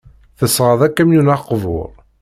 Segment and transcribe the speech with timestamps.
[0.37, 1.89] Tesɣa-d akamyun aqbur.